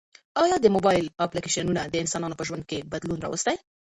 [0.43, 3.57] ایا د موبایل اپلیکیشنونه د انسانانو په ژوند کې بدلون راوستی؟